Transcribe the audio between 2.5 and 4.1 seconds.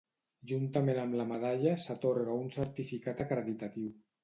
certificat acreditatiu.